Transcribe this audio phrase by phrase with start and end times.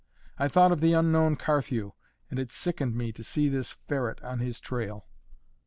[0.39, 1.91] I thought of the unknown Carthew,
[2.31, 5.05] and it sickened me to see this ferret on his trail.